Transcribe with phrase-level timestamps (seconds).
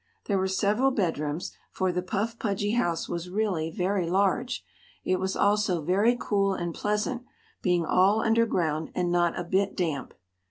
[0.25, 4.65] There were several bedrooms, for the Puff Pudgy house was really very large.
[5.03, 7.21] It was also very cool and pleasant,
[7.61, 10.15] being all underground and not a bit damp.